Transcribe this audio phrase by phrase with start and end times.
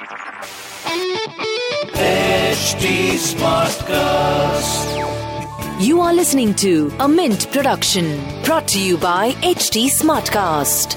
[0.00, 0.08] HT
[3.20, 4.96] Smartcast.
[5.78, 10.96] You are listening to a Mint production brought to you by HT Smartcast.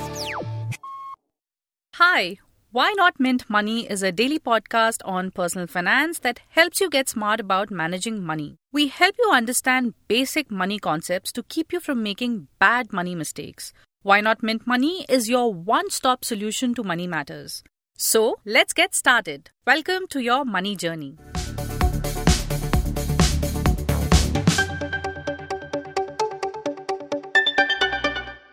[1.95, 2.37] Hi,
[2.71, 7.09] Why Not Mint Money is a daily podcast on personal finance that helps you get
[7.09, 8.55] smart about managing money.
[8.71, 13.73] We help you understand basic money concepts to keep you from making bad money mistakes.
[14.01, 17.63] Why Not Mint Money is your one stop solution to money matters.
[18.05, 19.49] So, let's get started.
[19.65, 21.15] Welcome to your money journey.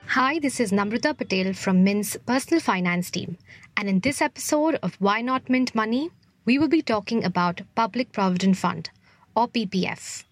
[0.07, 3.39] Hi, this is Namrata Patel from Mint's personal finance team.
[3.77, 6.11] And in this episode of Why Not Mint Money,
[6.45, 8.91] we will be talking about Public Provident Fund,
[9.35, 10.23] or PPF.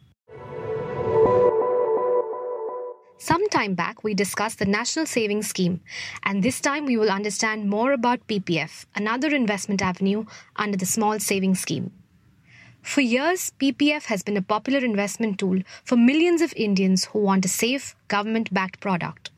[3.21, 5.81] Some time back, we discussed the National Savings Scheme,
[6.23, 11.19] and this time we will understand more about PPF, another investment avenue under the Small
[11.19, 11.91] Savings Scheme.
[12.81, 17.45] For years, PPF has been a popular investment tool for millions of Indians who want
[17.45, 19.33] a safe, government backed product.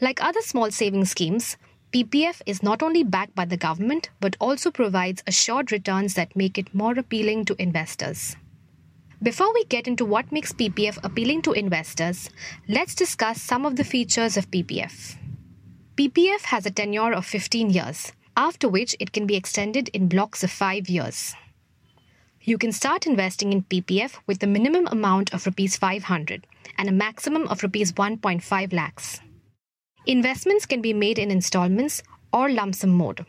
[0.00, 1.56] Like other small savings schemes,
[1.92, 6.56] PPF is not only backed by the government but also provides assured returns that make
[6.56, 8.36] it more appealing to investors.
[9.22, 12.30] Before we get into what makes PPF appealing to investors,
[12.66, 15.16] let's discuss some of the features of PPF.
[15.94, 20.42] PPF has a tenure of 15 years, after which it can be extended in blocks
[20.42, 21.34] of 5 years.
[22.40, 26.46] You can start investing in PPF with a minimum amount of rupees 500
[26.78, 29.20] and a maximum of rupees 1.5 lakhs.
[30.06, 33.26] Investments can be made in installments or lump sum mode.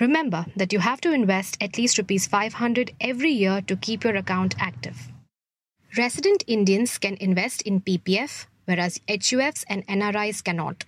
[0.00, 4.16] Remember that you have to invest at least rupees 500 every year to keep your
[4.16, 5.08] account active.
[5.96, 10.84] Resident Indians can invest in PPF, whereas HUFs and NRIs cannot.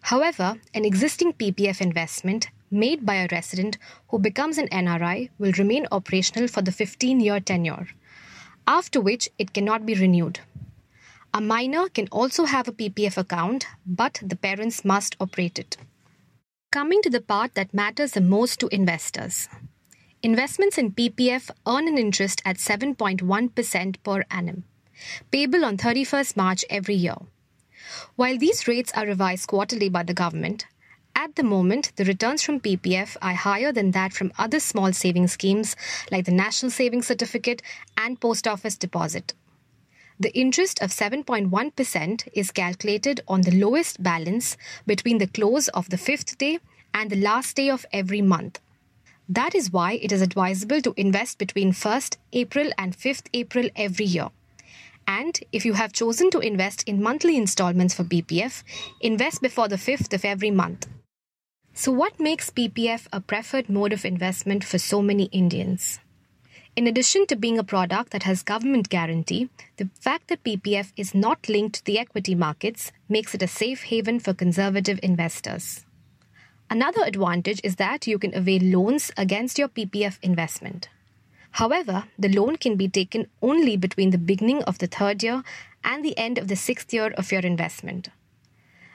[0.00, 3.76] However, an existing PPF investment made by a resident
[4.08, 7.88] who becomes an NRI will remain operational for the 15 year tenure,
[8.66, 10.40] after which it cannot be renewed.
[11.34, 15.76] A minor can also have a PPF account, but the parents must operate it.
[16.76, 19.48] Coming to the part that matters the most to investors.
[20.22, 24.64] Investments in PPF earn an interest at 7.1% per annum,
[25.30, 27.16] payable on 31st March every year.
[28.16, 30.66] While these rates are revised quarterly by the government,
[31.14, 35.32] at the moment, the returns from PPF are higher than that from other small savings
[35.32, 35.76] schemes
[36.12, 37.62] like the National Savings Certificate
[37.96, 39.32] and Post Office Deposit.
[40.18, 44.56] The interest of 7.1% is calculated on the lowest balance
[44.86, 46.58] between the close of the fifth day
[46.94, 48.58] and the last day of every month.
[49.28, 54.06] That is why it is advisable to invest between 1st April and 5th April every
[54.06, 54.28] year.
[55.06, 58.62] And if you have chosen to invest in monthly installments for PPF,
[59.02, 60.88] invest before the 5th of every month.
[61.74, 66.00] So, what makes PPF a preferred mode of investment for so many Indians?
[66.76, 69.48] In addition to being a product that has government guarantee,
[69.78, 73.84] the fact that PPF is not linked to the equity markets makes it a safe
[73.84, 75.86] haven for conservative investors.
[76.68, 80.90] Another advantage is that you can avail loans against your PPF investment.
[81.52, 85.42] However, the loan can be taken only between the beginning of the third year
[85.82, 88.10] and the end of the sixth year of your investment.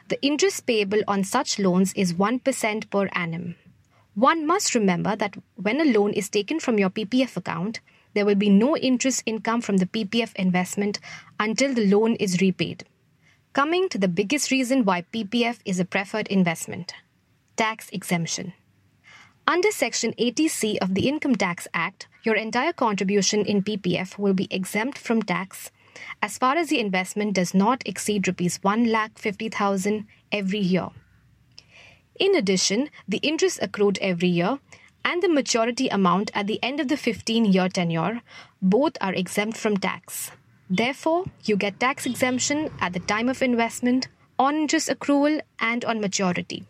[0.09, 3.56] The interest payable on such loans is 1% per annum.
[4.16, 7.79] One must remember that when a loan is taken from your PPF account,
[8.13, 10.99] there will be no interest income from the PPF investment
[11.39, 12.83] until the loan is repaid.
[13.53, 16.94] Coming to the biggest reason why PPF is a preferred investment
[17.55, 18.53] tax exemption.
[19.47, 24.47] Under Section 80C of the Income Tax Act, your entire contribution in PPF will be
[24.51, 25.71] exempt from tax
[26.21, 30.89] as far as the investment does not exceed rupees 1,50,000 every year.
[32.21, 34.59] In addition, the interest accrued every year
[35.03, 38.21] and the maturity amount at the end of the 15 year tenure
[38.61, 40.29] both are exempt from tax.
[40.69, 45.99] Therefore, you get tax exemption at the time of investment, on interest accrual, and on
[45.99, 46.67] maturity.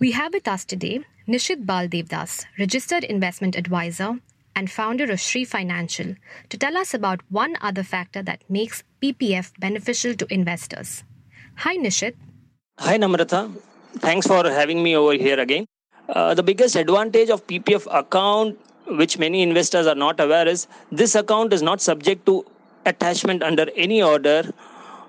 [0.00, 4.18] We have with us today Nishit Baldevdas, registered investment advisor
[4.56, 6.16] and founder of Shri Financial,
[6.48, 11.04] to tell us about one other factor that makes PPF beneficial to investors.
[11.56, 12.14] Hi, Nishit.
[12.78, 13.50] Hi, Namrata.
[13.98, 15.66] Thanks for having me over here again.
[16.08, 18.58] Uh, the biggest advantage of PPF account,
[18.88, 22.44] which many investors are not aware, is this account is not subject to
[22.86, 24.52] attachment under any order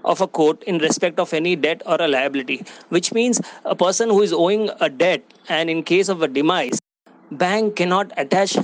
[0.05, 4.09] of a court in respect of any debt or a liability, which means a person
[4.09, 6.79] who is owing a debt and in case of a demise,
[7.31, 8.55] bank cannot attach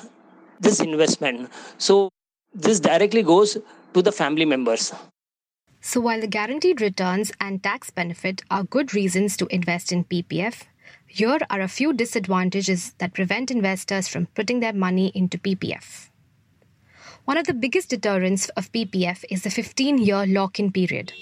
[0.59, 1.49] this investment.
[1.79, 2.09] So
[2.53, 3.57] this directly goes
[3.95, 4.93] to the family members.
[5.83, 10.65] So, while the guaranteed returns and tax benefit are good reasons to invest in PPF,
[11.07, 16.09] Here are a few disadvantages that prevent investors from putting their money into PPF.
[17.25, 21.13] One of the biggest deterrents of PPF is the 15 year lock in period.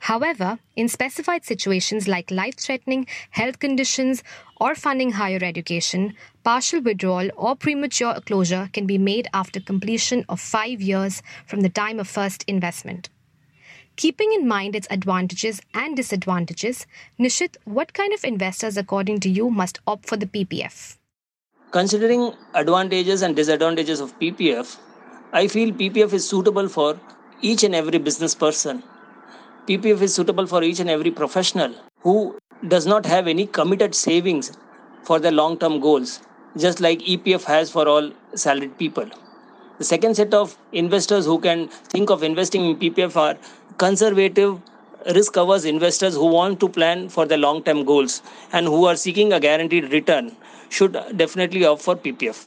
[0.00, 4.24] However, in specified situations like life threatening health conditions
[4.60, 10.40] or funding higher education, partial withdrawal or premature closure can be made after completion of
[10.40, 13.08] five years from the time of first investment.
[14.02, 16.86] Keeping in mind its advantages and disadvantages,
[17.20, 20.96] Nishit, what kind of investors, according to you, must opt for the PPF?
[21.70, 24.76] Considering advantages and disadvantages of PPF,
[25.32, 26.98] I feel PPF is suitable for
[27.42, 28.82] each and every business person
[29.68, 34.50] PPF is suitable for each and every professional who does not have any committed savings
[35.04, 36.18] for their long term goals,
[36.56, 39.08] just like EPF has for all salaried people.
[39.78, 43.36] The second set of investors who can think of investing in PPF are
[43.78, 44.60] conservative
[45.14, 48.22] risk averse investors who want to plan for their long term goals
[48.52, 50.34] and who are seeking a guaranteed return
[50.68, 52.44] should definitely opt for PPF.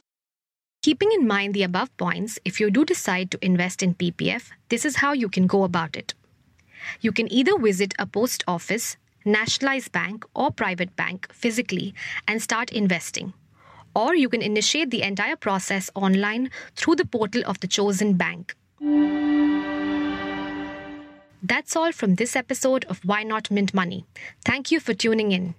[0.82, 4.84] Keeping in mind the above points, if you do decide to invest in PPF, this
[4.84, 6.14] is how you can go about it.
[7.00, 11.94] You can either visit a post office, nationalized bank, or private bank physically
[12.28, 13.32] and start investing.
[13.94, 18.54] Or you can initiate the entire process online through the portal of the chosen bank.
[21.48, 24.04] That's all from this episode of Why Not Mint Money.
[24.44, 25.54] Thank you for tuning in.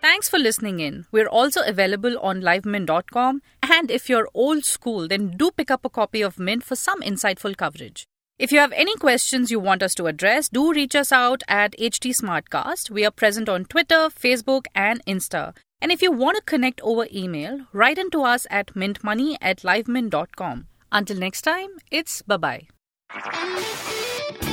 [0.00, 1.04] Thanks for listening in.
[1.12, 3.42] We're also available on livemint.com.
[3.62, 7.02] And if you're old school, then do pick up a copy of Mint for some
[7.02, 8.06] insightful coverage.
[8.38, 11.72] If you have any questions you want us to address, do reach us out at
[11.78, 12.90] HT Smartcast.
[12.90, 15.54] We are present on Twitter, Facebook, and Insta.
[15.80, 20.66] And if you want to connect over email, write into us at mintmoney at livemint.com.
[20.92, 22.68] Until next time, it's bye bye.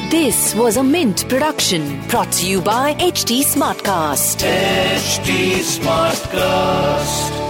[0.09, 4.43] This was a Mint production brought to you by HT Smartcast.
[4.45, 7.42] HT Smartcast.